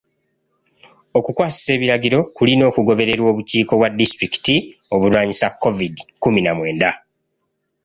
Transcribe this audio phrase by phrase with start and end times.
[1.17, 4.55] Okukwasisa ebiragiro kulina okugobererwa obukiiko bwa disitulikiti
[4.93, 6.89] obulwanyisa COVID kkumi na mwenda.